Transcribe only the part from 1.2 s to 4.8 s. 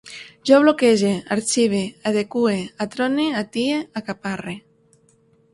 arxive, adeqüe, atrone, atie, acaparre